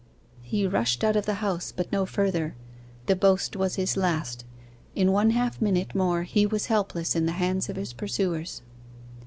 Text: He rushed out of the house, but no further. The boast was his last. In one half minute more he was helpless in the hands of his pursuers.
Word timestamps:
He 0.41 0.65
rushed 0.65 1.03
out 1.03 1.15
of 1.15 1.27
the 1.27 1.35
house, 1.45 1.71
but 1.71 1.91
no 1.91 2.07
further. 2.07 2.55
The 3.05 3.15
boast 3.15 3.55
was 3.55 3.75
his 3.75 3.95
last. 3.95 4.45
In 4.95 5.11
one 5.11 5.29
half 5.29 5.61
minute 5.61 5.93
more 5.93 6.23
he 6.23 6.43
was 6.47 6.65
helpless 6.65 7.15
in 7.15 7.27
the 7.27 7.33
hands 7.33 7.69
of 7.69 7.75
his 7.75 7.93
pursuers. 7.93 8.63